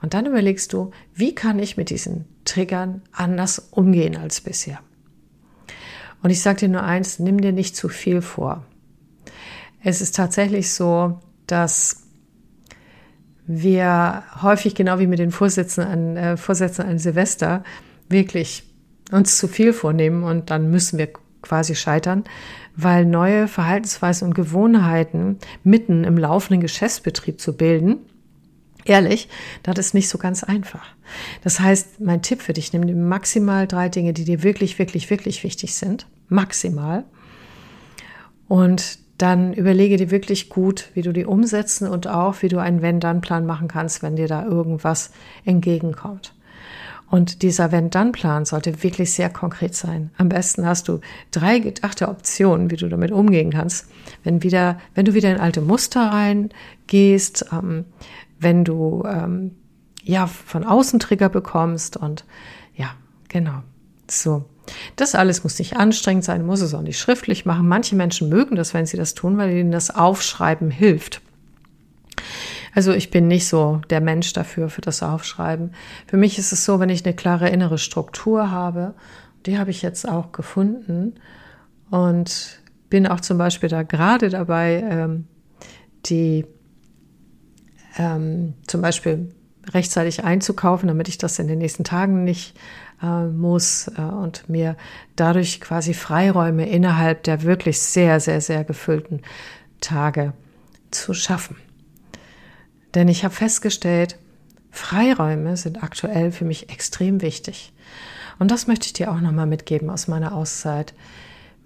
Und 0.02 0.12
dann 0.12 0.26
überlegst 0.26 0.72
du, 0.72 0.90
wie 1.14 1.34
kann 1.34 1.58
ich 1.58 1.78
mit 1.78 1.88
diesen 1.88 2.26
Triggern 2.56 3.02
anders 3.12 3.58
umgehen 3.70 4.16
als 4.16 4.40
bisher? 4.40 4.80
Und 6.22 6.30
ich 6.30 6.40
sage 6.40 6.60
dir 6.60 6.68
nur 6.68 6.82
eins, 6.82 7.18
nimm 7.18 7.38
dir 7.38 7.52
nicht 7.52 7.76
zu 7.76 7.90
viel 7.90 8.22
vor. 8.22 8.64
Es 9.84 10.00
ist 10.00 10.16
tatsächlich 10.16 10.72
so, 10.72 11.20
dass 11.46 12.04
wir 13.46 14.22
häufig, 14.40 14.74
genau 14.74 14.98
wie 14.98 15.06
mit 15.06 15.18
den 15.18 15.32
Vorsätzen 15.32 15.84
an, 15.84 16.16
äh, 16.16 16.36
Vorsätzen 16.38 16.86
an 16.86 16.98
Silvester, 16.98 17.62
wirklich 18.08 18.64
uns 19.12 19.36
zu 19.36 19.48
viel 19.48 19.74
vornehmen 19.74 20.24
und 20.24 20.48
dann 20.48 20.70
müssen 20.70 20.98
wir 20.98 21.10
quasi 21.42 21.74
scheitern, 21.74 22.24
weil 22.74 23.04
neue 23.04 23.48
Verhaltensweisen 23.48 24.28
und 24.28 24.34
Gewohnheiten 24.34 25.38
mitten 25.62 26.04
im 26.04 26.16
laufenden 26.16 26.62
Geschäftsbetrieb 26.62 27.38
zu 27.38 27.54
bilden, 27.54 27.98
ehrlich, 28.88 29.28
das 29.62 29.78
ist 29.78 29.94
nicht 29.94 30.08
so 30.08 30.18
ganz 30.18 30.44
einfach. 30.44 30.86
Das 31.42 31.60
heißt, 31.60 32.00
mein 32.00 32.22
Tipp 32.22 32.42
für 32.42 32.52
dich, 32.52 32.72
nimm 32.72 32.86
dir 32.86 32.96
maximal 32.96 33.66
drei 33.66 33.88
Dinge, 33.88 34.12
die 34.12 34.24
dir 34.24 34.42
wirklich, 34.42 34.78
wirklich, 34.78 35.10
wirklich 35.10 35.44
wichtig 35.44 35.74
sind. 35.74 36.06
Maximal. 36.28 37.04
Und 38.48 38.98
dann 39.18 39.54
überlege 39.54 39.96
dir 39.96 40.10
wirklich 40.10 40.50
gut, 40.50 40.90
wie 40.94 41.02
du 41.02 41.12
die 41.12 41.24
umsetzen 41.24 41.88
und 41.88 42.06
auch, 42.06 42.42
wie 42.42 42.48
du 42.48 42.58
einen 42.58 42.82
Wenn-Dann-Plan 42.82 43.46
machen 43.46 43.68
kannst, 43.68 44.02
wenn 44.02 44.16
dir 44.16 44.28
da 44.28 44.44
irgendwas 44.44 45.10
entgegenkommt. 45.44 46.34
Und 47.08 47.42
dieser 47.42 47.70
Wenn-Dann-Plan 47.70 48.44
sollte 48.44 48.82
wirklich 48.82 49.12
sehr 49.12 49.30
konkret 49.30 49.74
sein. 49.74 50.10
Am 50.18 50.28
besten 50.28 50.66
hast 50.66 50.88
du 50.88 51.00
drei 51.30 51.60
gedachte 51.60 52.08
Optionen, 52.08 52.70
wie 52.70 52.76
du 52.76 52.88
damit 52.88 53.12
umgehen 53.12 53.52
kannst. 53.52 53.88
Wenn 54.24 54.42
wieder, 54.42 54.80
wenn 54.94 55.04
du 55.04 55.14
wieder 55.14 55.30
in 55.30 55.40
alte 55.40 55.60
Muster 55.60 56.10
reingehst, 56.10 57.46
ähm, 57.52 57.84
wenn 58.38 58.64
du 58.64 59.04
ähm, 59.06 59.56
ja 60.02 60.26
von 60.26 60.64
außen 60.64 60.98
Trigger 61.00 61.28
bekommst 61.28 61.96
und 61.96 62.24
ja, 62.74 62.90
genau. 63.28 63.62
So. 64.08 64.44
Das 64.96 65.14
alles 65.14 65.44
muss 65.44 65.58
nicht 65.58 65.76
anstrengend 65.76 66.24
sein, 66.24 66.44
muss 66.44 66.60
es 66.60 66.74
auch 66.74 66.82
nicht 66.82 66.98
schriftlich 66.98 67.46
machen. 67.46 67.68
Manche 67.68 67.94
Menschen 67.94 68.28
mögen 68.28 68.56
das, 68.56 68.74
wenn 68.74 68.86
sie 68.86 68.96
das 68.96 69.14
tun, 69.14 69.38
weil 69.38 69.56
ihnen 69.56 69.70
das 69.70 69.94
Aufschreiben 69.94 70.70
hilft. 70.70 71.22
Also 72.74 72.92
ich 72.92 73.10
bin 73.10 73.28
nicht 73.28 73.48
so 73.48 73.80
der 73.90 74.00
Mensch 74.00 74.32
dafür, 74.32 74.68
für 74.68 74.82
das 74.82 75.02
Aufschreiben. 75.02 75.72
Für 76.06 76.16
mich 76.16 76.38
ist 76.38 76.52
es 76.52 76.64
so, 76.64 76.78
wenn 76.78 76.90
ich 76.90 77.04
eine 77.04 77.14
klare 77.14 77.48
innere 77.48 77.78
Struktur 77.78 78.50
habe, 78.50 78.94
die 79.46 79.58
habe 79.58 79.70
ich 79.70 79.82
jetzt 79.82 80.06
auch 80.08 80.32
gefunden 80.32 81.14
und 81.90 82.60
bin 82.90 83.06
auch 83.06 83.20
zum 83.20 83.38
Beispiel 83.38 83.68
da 83.68 83.82
gerade 83.82 84.28
dabei, 84.28 84.84
ähm, 84.88 85.26
die 86.06 86.44
ähm, 87.96 88.54
zum 88.66 88.82
Beispiel 88.82 89.34
rechtzeitig 89.72 90.24
einzukaufen, 90.24 90.88
damit 90.88 91.08
ich 91.08 91.18
das 91.18 91.38
in 91.38 91.48
den 91.48 91.58
nächsten 91.58 91.84
Tagen 91.84 92.24
nicht 92.24 92.56
äh, 93.02 93.26
muss 93.26 93.88
äh, 93.96 94.00
und 94.00 94.48
mir 94.48 94.76
dadurch 95.16 95.60
quasi 95.60 95.94
Freiräume 95.94 96.68
innerhalb 96.68 97.24
der 97.24 97.42
wirklich 97.42 97.80
sehr, 97.80 98.20
sehr, 98.20 98.40
sehr 98.40 98.64
gefüllten 98.64 99.22
Tage 99.80 100.32
zu 100.90 101.14
schaffen. 101.14 101.56
Denn 102.94 103.08
ich 103.08 103.24
habe 103.24 103.34
festgestellt, 103.34 104.18
Freiräume 104.70 105.56
sind 105.56 105.82
aktuell 105.82 106.32
für 106.32 106.44
mich 106.44 106.70
extrem 106.70 107.22
wichtig. 107.22 107.72
Und 108.38 108.50
das 108.50 108.66
möchte 108.66 108.86
ich 108.86 108.92
dir 108.92 109.10
auch 109.10 109.20
nochmal 109.20 109.46
mitgeben 109.46 109.90
aus 109.90 110.08
meiner 110.08 110.34
Auszeit. 110.34 110.94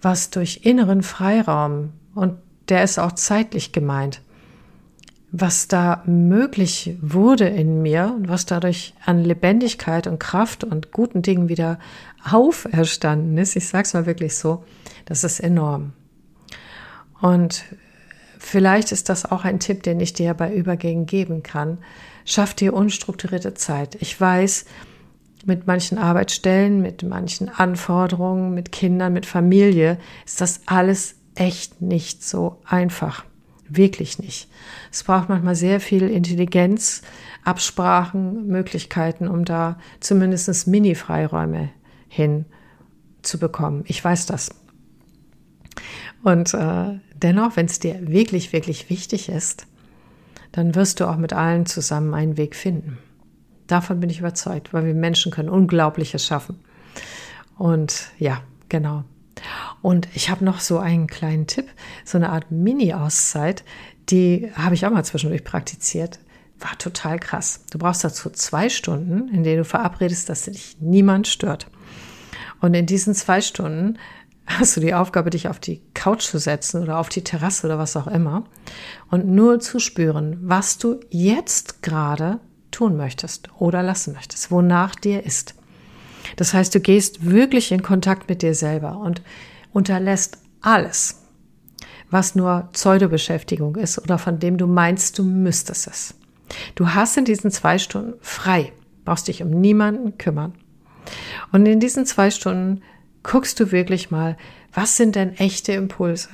Was 0.01 0.31
durch 0.31 0.61
inneren 0.65 1.03
Freiraum, 1.03 1.93
und 2.15 2.39
der 2.69 2.83
ist 2.83 2.99
auch 2.99 3.13
zeitlich 3.13 3.73
gemeint, 3.73 4.23
was 5.33 5.69
da 5.69 6.03
möglich 6.07 6.97
wurde 7.01 7.47
in 7.47 7.83
mir 7.83 8.15
und 8.17 8.29
was 8.29 8.47
dadurch 8.47 8.95
an 9.05 9.23
Lebendigkeit 9.23 10.07
und 10.07 10.19
Kraft 10.19 10.65
und 10.65 10.91
guten 10.91 11.23
Dingen 11.23 11.49
wieder 11.49 11.79
auferstanden 12.29 13.39
ist, 13.39 13.57
ich 13.57 13.69
sag's 13.69 13.95
mal 13.95 14.07
wirklich 14.07 14.37
so, 14.37 14.65
das 15.05 15.25
ist 15.25 15.41
enorm. 15.41 15.93
Und 17.21 17.65
Vielleicht 18.43 18.91
ist 18.91 19.11
das 19.11 19.31
auch 19.31 19.45
ein 19.45 19.61
Tipp, 19.61 19.83
den 19.83 20.01
ich 20.01 20.15
dir 20.15 20.33
bei 20.33 20.53
Übergängen 20.53 21.05
geben 21.05 21.43
kann. 21.43 21.79
Schaff 22.25 22.55
dir 22.55 22.73
unstrukturierte 22.73 23.53
Zeit. 23.53 23.97
Ich 24.01 24.19
weiß, 24.19 24.65
mit 25.45 25.67
manchen 25.67 25.99
Arbeitsstellen, 25.99 26.81
mit 26.81 27.03
manchen 27.03 27.51
Anforderungen, 27.51 28.55
mit 28.55 28.73
Kindern, 28.73 29.13
mit 29.13 29.27
Familie 29.27 29.99
ist 30.25 30.41
das 30.41 30.63
alles 30.65 31.17
echt 31.35 31.83
nicht 31.83 32.25
so 32.25 32.61
einfach. 32.65 33.25
Wirklich 33.71 34.19
nicht. 34.19 34.49
Es 34.91 35.05
braucht 35.05 35.29
manchmal 35.29 35.55
sehr 35.55 35.81
viel 35.81 36.03
Intelligenz, 36.03 37.03
Absprachen, 37.45 38.49
Möglichkeiten, 38.49 39.29
um 39.29 39.45
da 39.45 39.79
zumindest 40.01 40.67
Mini-Freiräume 40.67 41.71
hinzubekommen. 42.09 43.85
Ich 43.87 44.05
weiß 44.05 44.27
das. 44.27 44.51
Und 46.25 46.53
äh, 46.53 46.99
dennoch, 47.15 47.57
wenn 47.57 47.67
es 47.67 47.79
dir 47.79 48.09
wirklich, 48.09 48.53
wirklich 48.53 48.91
wichtig 48.91 49.29
ist, 49.29 49.67
dann 50.53 50.75
wirst 50.75 50.99
du 50.99 51.07
auch 51.07 51.17
mit 51.17 51.33
allen 51.33 51.65
zusammen 51.65 52.13
einen 52.13 52.37
Weg 52.37 52.57
finden. 52.57 52.99
Davon 53.69 54.01
bin 54.01 54.11
ich 54.11 54.19
überzeugt, 54.19 54.75
weil 54.75 54.85
wir 54.85 54.95
Menschen 54.95 55.31
können 55.31 55.49
Unglaubliches 55.49 56.27
schaffen. 56.27 56.59
Und 57.57 58.11
ja, 58.19 58.43
genau. 58.69 59.05
Und 59.83 60.09
ich 60.15 60.31
habe 60.31 60.45
noch 60.45 60.61
so 60.61 60.79
einen 60.79 61.07
kleinen 61.07 61.47
Tipp, 61.47 61.67
so 62.05 62.19
eine 62.19 62.31
Art 62.31 62.51
Mini-Auszeit, 62.51 63.65
die 64.11 64.51
habe 64.55 64.75
ich 64.75 64.85
auch 64.85 64.91
mal 64.91 65.05
zwischendurch 65.05 65.45
praktiziert. 65.45 66.19
War 66.59 66.77
total 66.79 67.19
krass. 67.19 67.65
Du 67.71 67.79
brauchst 67.79 68.05
dazu 68.05 68.29
zwei 68.31 68.69
Stunden, 68.69 69.29
in 69.29 69.45
denen 69.45 69.59
du 69.59 69.65
verabredest, 69.65 70.29
dass 70.29 70.45
dich 70.45 70.77
niemand 70.81 71.27
stört. 71.27 71.69
Und 72.61 72.75
in 72.75 72.85
diesen 72.85 73.15
zwei 73.15 73.41
Stunden 73.41 73.99
hast 74.47 74.77
du 74.77 74.81
die 74.81 74.95
Aufgabe, 74.95 75.31
dich 75.31 75.49
auf 75.49 75.59
die 75.59 75.81
Couch 75.95 76.23
zu 76.23 76.39
setzen 76.39 76.83
oder 76.83 76.99
auf 76.99 77.09
die 77.09 77.25
Terrasse 77.25 77.67
oder 77.67 77.79
was 77.79 77.97
auch 77.97 78.09
immer 78.09 78.45
und 79.11 79.27
nur 79.27 79.61
zu 79.61 79.79
spüren, 79.79 80.39
was 80.43 80.77
du 80.77 81.01
jetzt 81.09 81.83
gerade 81.83 82.41
tun 82.71 82.97
möchtest 82.97 83.49
oder 83.59 83.83
lassen 83.83 84.13
möchtest, 84.13 84.51
wonach 84.51 84.95
dir 84.95 85.25
ist. 85.25 85.55
Das 86.37 86.53
heißt, 86.53 86.75
du 86.75 86.81
gehst 86.81 87.25
wirklich 87.25 87.73
in 87.73 87.83
Kontakt 87.83 88.29
mit 88.29 88.43
dir 88.43 88.55
selber 88.55 88.99
und 88.99 89.23
unterlässt 89.73 90.39
alles, 90.61 91.23
was 92.11 92.35
nur 92.35 92.69
Pseudobeschäftigung 92.73 93.77
ist 93.77 93.99
oder 93.99 94.19
von 94.19 94.39
dem 94.39 94.59
du 94.59 94.67
meinst, 94.67 95.19
du 95.19 95.23
müsstest 95.23 95.87
es. 95.87 96.15
Du 96.75 96.89
hast 96.89 97.17
in 97.17 97.25
diesen 97.25 97.51
zwei 97.51 97.79
Stunden 97.79 98.15
frei, 98.21 98.73
brauchst 99.05 99.29
dich 99.29 99.43
um 99.43 99.51
niemanden 99.51 100.19
kümmern. 100.19 100.55
Und 101.53 101.67
in 101.67 101.81
diesen 101.81 102.07
zwei 102.07 102.31
Stunden 102.31 102.83
guckst 103.23 103.59
du 103.61 103.73
wirklich 103.73 104.11
mal, 104.11 104.37
was 104.73 104.97
sind 104.97 105.17
denn 105.17 105.35
echte 105.37 105.73
Impulse? 105.73 106.29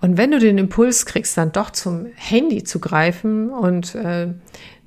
Und 0.00 0.16
wenn 0.16 0.30
du 0.30 0.38
den 0.38 0.58
Impuls 0.58 1.06
kriegst, 1.06 1.36
dann 1.36 1.52
doch 1.52 1.70
zum 1.70 2.06
Handy 2.14 2.62
zu 2.62 2.78
greifen 2.78 3.50
und 3.50 3.94
äh, 3.94 4.32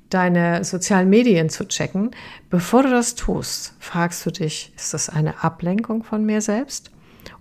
deine 0.08 0.64
sozialen 0.64 1.10
Medien 1.10 1.48
zu 1.50 1.66
checken, 1.66 2.10
bevor 2.50 2.82
du 2.82 2.90
das 2.90 3.14
tust, 3.14 3.74
fragst 3.78 4.24
du 4.26 4.30
dich, 4.30 4.72
ist 4.76 4.94
das 4.94 5.08
eine 5.08 5.42
Ablenkung 5.42 6.04
von 6.04 6.24
mir 6.24 6.40
selbst? 6.40 6.90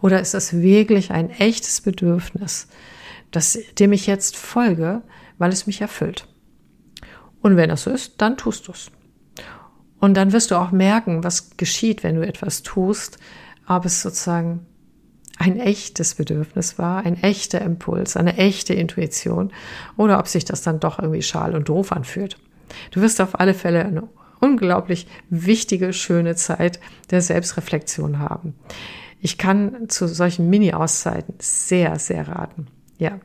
Oder 0.01 0.19
ist 0.19 0.33
das 0.33 0.53
wirklich 0.53 1.11
ein 1.11 1.29
echtes 1.29 1.81
Bedürfnis, 1.81 2.67
das, 3.29 3.57
dem 3.79 3.93
ich 3.93 4.07
jetzt 4.07 4.35
folge, 4.35 5.03
weil 5.37 5.51
es 5.51 5.67
mich 5.67 5.81
erfüllt? 5.81 6.27
Und 7.41 7.55
wenn 7.55 7.69
das 7.69 7.83
so 7.83 7.91
ist, 7.91 8.21
dann 8.21 8.37
tust 8.37 8.67
du 8.67 8.71
es. 8.71 8.91
Und 9.99 10.15
dann 10.15 10.33
wirst 10.33 10.51
du 10.51 10.55
auch 10.55 10.71
merken, 10.71 11.23
was 11.23 11.57
geschieht, 11.57 12.03
wenn 12.03 12.15
du 12.15 12.25
etwas 12.25 12.63
tust, 12.63 13.19
ob 13.67 13.85
es 13.85 14.01
sozusagen 14.01 14.65
ein 15.37 15.59
echtes 15.59 16.15
Bedürfnis 16.15 16.77
war, 16.77 17.05
ein 17.05 17.21
echter 17.21 17.61
Impuls, 17.61 18.17
eine 18.17 18.37
echte 18.37 18.73
Intuition 18.73 19.51
oder 19.97 20.19
ob 20.19 20.27
sich 20.27 20.45
das 20.45 20.61
dann 20.61 20.79
doch 20.79 20.99
irgendwie 20.99 21.21
schal 21.23 21.55
und 21.55 21.69
doof 21.69 21.91
anfühlt. 21.91 22.37
Du 22.91 23.01
wirst 23.01 23.21
auf 23.21 23.39
alle 23.39 23.53
Fälle 23.53 23.85
eine 23.85 24.07
unglaublich 24.39 25.07
wichtige, 25.29 25.93
schöne 25.93 26.35
Zeit 26.35 26.79
der 27.09 27.21
Selbstreflexion 27.21 28.19
haben. 28.19 28.55
Ich 29.21 29.37
kann 29.37 29.87
zu 29.87 30.07
solchen 30.07 30.49
Mini-Auszeiten 30.49 31.35
sehr, 31.39 31.99
sehr 31.99 32.27
raten. 32.27 32.67
Ja. 32.97 33.19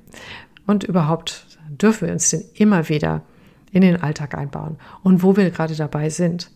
Und 0.67 0.85
überhaupt 0.85 1.47
dürfen 1.71 2.07
wir 2.07 2.13
uns 2.13 2.31
den 2.31 2.45
immer 2.55 2.89
wieder 2.89 3.23
in 3.73 3.81
den 3.81 4.01
Alltag 4.01 4.37
einbauen. 4.37 4.77
Und 5.03 5.23
wo 5.23 5.37
wir 5.37 5.51
gerade 5.51 5.75
dabei 5.75 6.11
sind, 6.11 6.51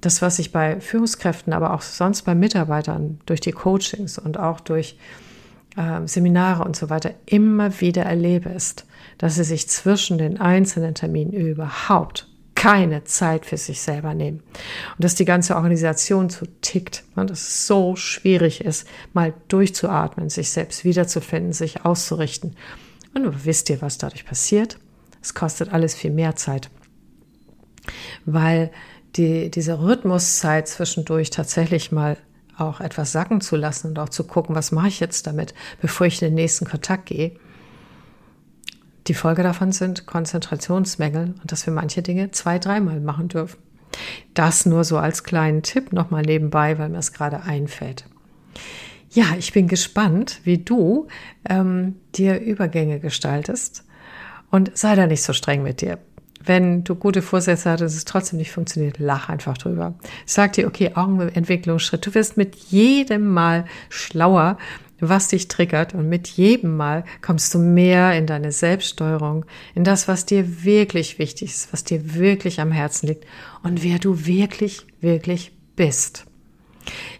das, 0.00 0.22
was 0.22 0.38
ich 0.38 0.50
bei 0.50 0.80
Führungskräften, 0.80 1.52
aber 1.52 1.74
auch 1.74 1.82
sonst 1.82 2.22
bei 2.22 2.34
Mitarbeitern 2.34 3.20
durch 3.26 3.40
die 3.40 3.52
Coachings 3.52 4.18
und 4.18 4.38
auch 4.38 4.60
durch 4.60 4.98
äh, 5.76 6.06
Seminare 6.06 6.64
und 6.64 6.74
so 6.74 6.88
weiter 6.88 7.12
immer 7.26 7.80
wieder 7.80 8.04
erlebe, 8.04 8.48
ist, 8.48 8.86
dass 9.18 9.34
sie 9.34 9.44
sich 9.44 9.68
zwischen 9.68 10.16
den 10.16 10.40
einzelnen 10.40 10.94
Terminen 10.94 11.32
überhaupt 11.32 12.29
keine 12.60 13.04
Zeit 13.04 13.46
für 13.46 13.56
sich 13.56 13.80
selber 13.80 14.12
nehmen. 14.12 14.42
Und 14.90 15.04
dass 15.04 15.14
die 15.14 15.24
ganze 15.24 15.56
Organisation 15.56 16.28
so 16.28 16.44
tickt 16.60 17.04
und 17.16 17.30
dass 17.30 17.40
es 17.40 17.66
so 17.66 17.96
schwierig 17.96 18.62
ist, 18.62 18.86
mal 19.14 19.32
durchzuatmen, 19.48 20.28
sich 20.28 20.50
selbst 20.50 20.84
wiederzufinden, 20.84 21.54
sich 21.54 21.86
auszurichten. 21.86 22.56
Und 23.14 23.46
wisst 23.46 23.70
ihr, 23.70 23.80
was 23.80 23.96
dadurch 23.96 24.26
passiert? 24.26 24.76
Es 25.22 25.32
kostet 25.32 25.72
alles 25.72 25.94
viel 25.94 26.10
mehr 26.10 26.36
Zeit. 26.36 26.68
Weil 28.26 28.70
die, 29.16 29.50
diese 29.50 29.80
Rhythmuszeit 29.80 30.68
zwischendurch 30.68 31.30
tatsächlich 31.30 31.92
mal 31.92 32.18
auch 32.58 32.82
etwas 32.82 33.12
sacken 33.12 33.40
zu 33.40 33.56
lassen 33.56 33.86
und 33.86 33.98
auch 33.98 34.10
zu 34.10 34.24
gucken, 34.24 34.54
was 34.54 34.70
mache 34.70 34.88
ich 34.88 35.00
jetzt 35.00 35.26
damit, 35.26 35.54
bevor 35.80 36.06
ich 36.06 36.20
in 36.20 36.28
den 36.28 36.34
nächsten 36.34 36.66
Kontakt 36.66 37.06
gehe, 37.06 37.36
die 39.06 39.14
Folge 39.14 39.42
davon 39.42 39.72
sind 39.72 40.06
Konzentrationsmängel 40.06 41.34
und 41.40 41.52
dass 41.52 41.66
wir 41.66 41.72
manche 41.72 42.02
Dinge 42.02 42.30
zwei, 42.30 42.58
dreimal 42.58 43.00
machen 43.00 43.28
dürfen. 43.28 43.58
Das 44.34 44.66
nur 44.66 44.84
so 44.84 44.98
als 44.98 45.24
kleinen 45.24 45.62
Tipp 45.62 45.92
nochmal 45.92 46.22
nebenbei, 46.22 46.78
weil 46.78 46.88
mir 46.88 46.98
es 46.98 47.12
gerade 47.12 47.42
einfällt. 47.42 48.04
Ja, 49.10 49.24
ich 49.38 49.52
bin 49.52 49.66
gespannt, 49.66 50.40
wie 50.44 50.58
du 50.58 51.08
ähm, 51.48 51.96
dir 52.14 52.40
Übergänge 52.40 53.00
gestaltest 53.00 53.84
und 54.50 54.76
sei 54.76 54.94
da 54.94 55.06
nicht 55.06 55.22
so 55.22 55.32
streng 55.32 55.62
mit 55.62 55.80
dir. 55.80 55.98
Wenn 56.42 56.84
du 56.84 56.94
gute 56.94 57.20
Vorsätze 57.20 57.70
hattest, 57.70 57.96
es 57.96 58.04
trotzdem 58.06 58.38
nicht 58.38 58.52
funktioniert, 58.52 58.98
lach 58.98 59.28
einfach 59.28 59.58
drüber. 59.58 59.94
Sag 60.24 60.54
dir, 60.54 60.66
okay, 60.66 60.92
Augenentwicklungsschritt. 60.94 62.06
Du 62.06 62.14
wirst 62.14 62.36
mit 62.36 62.56
jedem 62.56 63.28
Mal 63.28 63.66
schlauer 63.90 64.56
was 65.00 65.28
dich 65.28 65.48
triggert 65.48 65.94
und 65.94 66.08
mit 66.08 66.28
jedem 66.28 66.76
Mal 66.76 67.04
kommst 67.22 67.52
du 67.54 67.58
mehr 67.58 68.16
in 68.16 68.26
deine 68.26 68.52
Selbststeuerung, 68.52 69.44
in 69.74 69.84
das, 69.84 70.08
was 70.08 70.26
dir 70.26 70.64
wirklich 70.64 71.18
wichtig 71.18 71.50
ist, 71.50 71.72
was 71.72 71.84
dir 71.84 72.14
wirklich 72.14 72.60
am 72.60 72.72
Herzen 72.72 73.06
liegt 73.06 73.26
und 73.62 73.82
wer 73.82 73.98
du 73.98 74.26
wirklich, 74.26 74.86
wirklich 75.00 75.52
bist. 75.76 76.26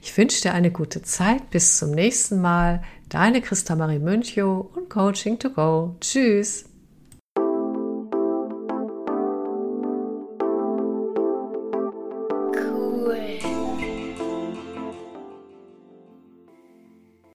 Ich 0.02 0.16
wünsche 0.16 0.42
dir 0.42 0.54
eine 0.54 0.70
gute 0.70 1.02
Zeit. 1.02 1.50
Bis 1.50 1.78
zum 1.78 1.90
nächsten 1.90 2.40
Mal. 2.40 2.82
Deine 3.08 3.40
Christa 3.40 3.76
Marie 3.76 3.98
Münchow 3.98 4.66
und 4.74 4.88
Coaching 4.88 5.38
to 5.38 5.50
Go. 5.50 5.96
Tschüss. 6.00 6.69